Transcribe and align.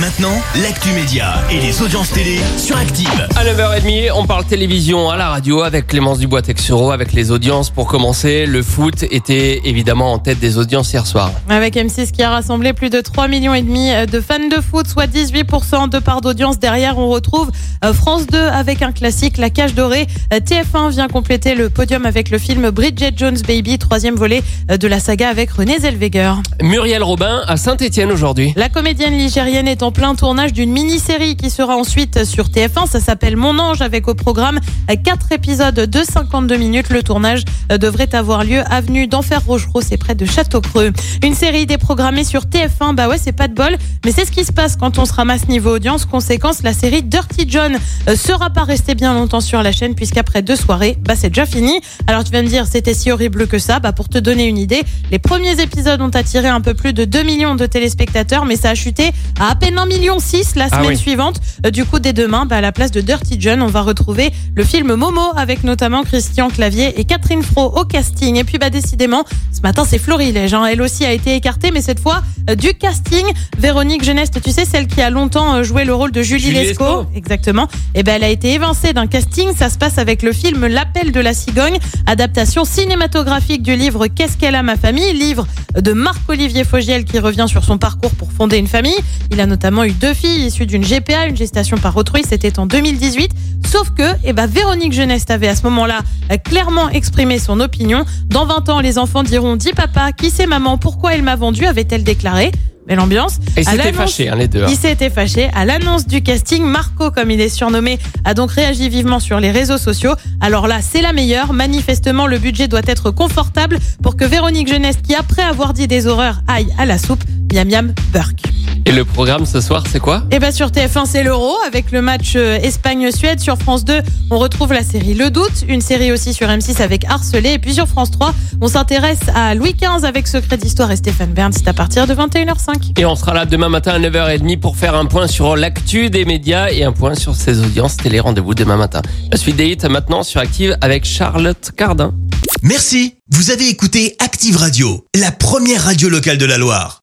Maintenant, 0.00 0.42
l'actu 0.60 0.90
média 0.90 1.36
et 1.50 1.58
les 1.58 1.80
audiences 1.80 2.10
télé 2.10 2.38
sur 2.58 2.76
Active. 2.76 3.28
À 3.34 3.44
9h30, 3.44 4.10
on 4.14 4.26
parle 4.26 4.44
télévision 4.44 5.08
à 5.08 5.16
la 5.16 5.30
radio 5.30 5.62
avec 5.62 5.86
Clémence 5.86 6.18
Dubois-Texero, 6.18 6.90
avec 6.90 7.14
les 7.14 7.30
audiences. 7.30 7.70
Pour 7.70 7.86
commencer, 7.86 8.44
le 8.44 8.62
foot 8.62 9.04
était 9.10 9.62
évidemment 9.64 10.12
en 10.12 10.18
tête 10.18 10.38
des 10.38 10.58
audiences 10.58 10.92
hier 10.92 11.06
soir. 11.06 11.30
Avec 11.48 11.76
M6 11.76 12.10
qui 12.10 12.22
a 12.22 12.28
rassemblé 12.28 12.74
plus 12.74 12.90
de 12.90 13.00
3 13.00 13.28
millions 13.28 13.54
et 13.54 13.62
demi 13.62 13.90
de 14.06 14.20
fans 14.20 14.38
de 14.38 14.60
foot, 14.60 14.86
soit 14.86 15.06
18% 15.06 15.88
de 15.88 15.98
part 15.98 16.20
d'audience. 16.20 16.58
Derrière, 16.58 16.98
on 16.98 17.08
retrouve 17.08 17.50
euh, 17.82 17.94
France 17.94 18.26
2 18.26 18.38
avec 18.38 18.82
un 18.82 18.92
classique, 18.92 19.38
La 19.38 19.48
Cage 19.48 19.74
Dorée. 19.74 20.06
Euh, 20.34 20.40
TF1 20.40 20.90
vient 20.90 21.08
compléter 21.08 21.54
le 21.54 21.70
podium 21.70 22.04
avec 22.04 22.28
le 22.28 22.38
film 22.38 22.68
Bridget 22.70 23.12
Jones 23.16 23.38
Baby, 23.48 23.78
troisième 23.78 24.16
volet 24.16 24.42
euh, 24.70 24.76
de 24.76 24.88
la 24.88 25.00
saga 25.00 25.30
avec 25.30 25.50
René 25.52 25.78
Zellweger. 25.78 26.34
Muriel 26.60 27.02
Robin 27.02 27.42
à 27.46 27.56
Saint-Etienne 27.56 28.12
aujourd'hui. 28.12 28.52
La 28.56 28.68
comédienne 28.68 29.16
ligérienne 29.16 29.68
est 29.68 29.82
en 29.82 29.85
plein 29.90 30.14
tournage 30.14 30.52
d'une 30.52 30.70
mini-série 30.70 31.34
qui 31.34 31.50
sera 31.50 31.76
ensuite 31.76 32.24
sur 32.24 32.48
TF1. 32.48 32.86
Ça 32.86 33.00
s'appelle 33.00 33.36
Mon 33.36 33.58
Ange 33.58 33.80
avec 33.80 34.06
au 34.06 34.14
programme 34.14 34.60
4 34.88 35.32
épisodes 35.32 35.74
de 35.74 36.02
52 36.02 36.56
minutes. 36.56 36.90
Le 36.90 37.02
tournage 37.02 37.42
devrait 37.68 38.14
avoir 38.14 38.44
lieu 38.44 38.62
avenue 38.70 39.06
d'Enfer 39.06 39.42
Rochereau, 39.44 39.80
c'est 39.80 39.96
près 39.96 40.14
de 40.14 40.26
Château-Creux. 40.26 40.92
Une 41.24 41.34
série 41.34 41.66
déprogrammée 41.66 42.24
sur 42.24 42.42
TF1, 42.42 42.94
bah 42.94 43.08
ouais, 43.08 43.18
c'est 43.18 43.32
pas 43.32 43.48
de 43.48 43.54
bol, 43.54 43.76
mais 44.04 44.12
c'est 44.12 44.24
ce 44.24 44.30
qui 44.30 44.44
se 44.44 44.52
passe 44.52 44.76
quand 44.76 44.98
on 44.98 45.06
se 45.06 45.12
ramasse 45.14 45.48
niveau 45.48 45.74
audience. 45.76 46.04
Conséquence, 46.04 46.62
la 46.62 46.74
série 46.74 47.02
Dirty 47.02 47.46
John 47.48 47.76
euh, 48.08 48.16
sera 48.16 48.50
pas 48.50 48.64
restée 48.64 48.94
bien 48.94 49.14
longtemps 49.14 49.40
sur 49.40 49.62
la 49.62 49.72
chaîne 49.72 49.94
puisqu'après 49.94 50.42
deux 50.42 50.56
soirées, 50.56 50.98
bah 51.00 51.14
c'est 51.16 51.30
déjà 51.30 51.46
fini. 51.46 51.80
Alors 52.06 52.24
tu 52.24 52.30
vas 52.30 52.42
me 52.42 52.48
dire, 52.48 52.66
c'était 52.66 52.94
si 52.94 53.10
horrible 53.10 53.46
que 53.46 53.58
ça. 53.58 53.80
Bah 53.80 53.92
pour 53.92 54.08
te 54.08 54.18
donner 54.18 54.46
une 54.46 54.58
idée, 54.58 54.82
les 55.10 55.18
premiers 55.18 55.60
épisodes 55.60 56.00
ont 56.00 56.10
attiré 56.10 56.48
un 56.48 56.60
peu 56.60 56.74
plus 56.74 56.92
de 56.92 57.04
2 57.04 57.22
millions 57.22 57.54
de 57.54 57.64
téléspectateurs, 57.66 58.44
mais 58.44 58.56
ça 58.56 58.70
a 58.70 58.74
chuté 58.74 59.12
à 59.40 59.46
à 59.46 59.54
1 59.74 59.86
million 59.86 60.18
6 60.18 60.54
la 60.56 60.66
Ah 60.70 60.76
semaine 60.76 60.88
oui. 60.88 60.96
suivante. 60.96 61.40
Euh, 61.64 61.70
Du 61.70 61.84
coup, 61.84 61.98
dès 61.98 62.12
demain, 62.12 62.46
bah, 62.46 62.56
à 62.56 62.60
la 62.60 62.72
place 62.72 62.90
de 62.90 63.00
Dirty 63.00 63.36
John, 63.40 63.62
on 63.62 63.66
va 63.66 63.82
retrouver 63.82 64.30
le 64.54 64.64
film 64.64 64.94
Momo 64.94 65.32
avec 65.36 65.64
notamment 65.64 66.02
Christian 66.04 66.48
Clavier 66.48 66.98
et 66.98 67.04
Catherine 67.04 67.42
Fro 67.42 67.64
au 67.78 67.84
casting. 67.84 68.36
Et 68.36 68.44
puis, 68.44 68.58
bah, 68.58 68.70
décidément, 68.70 69.24
ce 69.52 69.60
matin, 69.62 69.84
c'est 69.88 69.98
Florilège. 69.98 70.54
Hein. 70.54 70.64
Elle 70.66 70.82
aussi 70.82 71.04
a 71.04 71.12
été 71.12 71.34
écartée, 71.34 71.70
mais 71.70 71.82
cette 71.82 72.00
fois, 72.00 72.22
euh, 72.50 72.54
du 72.54 72.74
casting. 72.74 73.24
Véronique 73.58 74.04
Geneste, 74.04 74.40
tu 74.42 74.50
sais, 74.52 74.64
celle 74.64 74.86
qui 74.86 75.00
a 75.02 75.10
longtemps 75.10 75.54
euh, 75.54 75.62
joué 75.62 75.84
le 75.84 75.94
rôle 75.94 76.12
de 76.12 76.22
Julie, 76.22 76.44
Julie 76.44 76.54
Lescaut. 76.66 76.84
Lescaut. 76.84 77.06
Exactement. 77.14 77.68
Et 77.94 78.02
ben, 78.02 78.14
elle 78.16 78.24
a 78.24 78.28
été 78.28 78.52
évincée 78.52 78.92
d'un 78.92 79.06
casting. 79.06 79.54
Ça 79.56 79.68
se 79.70 79.78
passe 79.78 79.98
avec 79.98 80.22
le 80.22 80.32
film 80.32 80.66
L'appel 80.66 81.12
de 81.12 81.20
la 81.20 81.34
cigogne, 81.34 81.78
adaptation 82.06 82.64
cinématographique 82.64 83.62
du 83.62 83.76
livre 83.76 84.06
Qu'est-ce 84.06 84.36
qu'elle 84.36 84.54
a 84.54 84.62
ma 84.62 84.76
famille, 84.76 85.12
livre 85.12 85.46
de 85.76 85.92
Marc-Olivier 85.92 86.64
Fogiel 86.64 87.04
qui 87.04 87.18
revient 87.18 87.46
sur 87.48 87.64
son 87.64 87.76
parcours 87.78 88.12
pour 88.12 88.32
fonder 88.32 88.56
une 88.56 88.66
famille. 88.66 88.96
Il 89.30 89.40
a 89.40 89.46
notamment 89.46 89.55
eu 89.84 89.92
deux 89.92 90.14
filles 90.14 90.46
issues 90.46 90.66
d'une 90.66 90.82
GPA, 90.84 91.26
une 91.26 91.36
gestation 91.36 91.76
par 91.78 91.96
autrui, 91.96 92.22
c'était 92.28 92.58
en 92.58 92.66
2018. 92.66 93.30
Sauf 93.66 93.90
que, 93.90 94.02
eh 94.24 94.32
ben, 94.32 94.46
Véronique 94.46 94.92
Geneste 94.92 95.30
avait 95.30 95.48
à 95.48 95.56
ce 95.56 95.62
moment-là 95.64 96.00
euh, 96.30 96.36
clairement 96.36 96.88
exprimé 96.90 97.38
son 97.38 97.60
opinion. 97.60 98.04
Dans 98.26 98.46
20 98.46 98.68
ans, 98.68 98.80
les 98.80 98.98
enfants 98.98 99.22
diront, 99.22 99.56
dis 99.56 99.72
papa, 99.72 100.12
qui 100.12 100.30
c'est 100.30 100.46
maman, 100.46 100.78
pourquoi 100.78 101.14
elle 101.14 101.22
m'a 101.22 101.36
vendu, 101.36 101.66
avait-elle 101.66 102.04
déclaré. 102.04 102.52
Belle 102.86 103.00
ambiance. 103.00 103.38
Et 103.56 103.64
c'était 103.64 103.92
fâché, 103.92 104.28
hein, 104.28 104.36
les 104.36 104.46
deux. 104.46 104.62
hein. 104.62 104.68
il 104.70 104.76
s'était 104.76 105.10
fâché. 105.10 105.50
À 105.56 105.64
l'annonce 105.64 106.06
du 106.06 106.22
casting, 106.22 106.62
Marco, 106.62 107.10
comme 107.10 107.32
il 107.32 107.40
est 107.40 107.48
surnommé, 107.48 107.98
a 108.24 108.32
donc 108.32 108.52
réagi 108.52 108.88
vivement 108.88 109.18
sur 109.18 109.40
les 109.40 109.50
réseaux 109.50 109.78
sociaux. 109.78 110.14
Alors 110.40 110.68
là, 110.68 110.78
c'est 110.82 111.02
la 111.02 111.12
meilleure. 111.12 111.52
Manifestement, 111.52 112.28
le 112.28 112.38
budget 112.38 112.68
doit 112.68 112.82
être 112.86 113.10
confortable 113.10 113.80
pour 114.04 114.14
que 114.16 114.24
Véronique 114.24 114.68
Jeunesse, 114.68 114.98
qui 115.02 115.16
après 115.16 115.42
avoir 115.42 115.72
dit 115.72 115.88
des 115.88 116.06
horreurs, 116.06 116.42
aille 116.46 116.68
à 116.78 116.86
la 116.86 116.96
soupe. 116.96 117.24
Miam 117.52 117.68
miam, 117.68 117.92
Burke. 118.12 118.42
Et 118.86 118.92
le 118.92 119.04
programme 119.04 119.46
ce 119.46 119.60
soir, 119.60 119.82
c'est 119.90 119.98
quoi? 119.98 120.22
Et 120.30 120.38
bien 120.38 120.52
sur 120.52 120.68
TF1, 120.68 121.06
c'est 121.06 121.24
l'Euro 121.24 121.56
avec 121.66 121.90
le 121.90 122.02
match 122.02 122.34
euh, 122.36 122.56
Espagne-Suède. 122.62 123.40
Sur 123.40 123.58
France 123.58 123.84
2, 123.84 124.00
on 124.30 124.38
retrouve 124.38 124.72
la 124.72 124.84
série 124.84 125.14
Le 125.14 125.28
Doute, 125.28 125.64
une 125.66 125.80
série 125.80 126.12
aussi 126.12 126.32
sur 126.32 126.46
M6 126.46 126.80
avec 126.80 127.04
Harcelé. 127.04 127.54
Et 127.54 127.58
puis 127.58 127.74
sur 127.74 127.88
France 127.88 128.12
3, 128.12 128.32
on 128.60 128.68
s'intéresse 128.68 129.18
à 129.34 129.56
Louis 129.56 129.74
XV 129.74 130.04
avec 130.04 130.28
Secret 130.28 130.58
d'Histoire 130.58 130.92
et 130.92 130.96
Stéphane 130.96 131.32
Bern. 131.32 131.52
C'est 131.52 131.66
à 131.66 131.72
partir 131.72 132.06
de 132.06 132.14
21h05. 132.14 132.96
Et 132.96 133.04
on 133.04 133.16
sera 133.16 133.34
là 133.34 133.44
demain 133.44 133.68
matin 133.68 133.90
à 133.90 133.98
9h30 133.98 134.60
pour 134.60 134.76
faire 134.76 134.94
un 134.94 135.06
point 135.06 135.26
sur 135.26 135.56
l'actu 135.56 136.08
des 136.08 136.24
médias 136.24 136.70
et 136.70 136.84
un 136.84 136.92
point 136.92 137.16
sur 137.16 137.34
ses 137.34 137.58
audiences 137.58 137.96
télé. 137.96 138.20
Rendez-vous 138.20 138.54
demain 138.54 138.76
matin. 138.76 139.02
La 139.32 139.36
suite 139.36 139.56
des 139.56 139.66
hits 139.66 139.88
maintenant 139.90 140.22
sur 140.22 140.40
Active 140.40 140.78
avec 140.80 141.04
Charlotte 141.04 141.72
Cardin. 141.76 142.14
Merci. 142.62 143.14
Vous 143.32 143.50
avez 143.50 143.68
écouté 143.68 144.14
Active 144.20 144.56
Radio, 144.56 145.04
la 145.18 145.32
première 145.32 145.82
radio 145.82 146.08
locale 146.08 146.38
de 146.38 146.46
la 146.46 146.56
Loire. 146.56 147.02